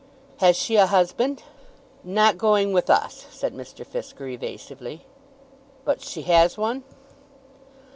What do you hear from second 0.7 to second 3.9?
a husband?" "Not going with us," said Mr.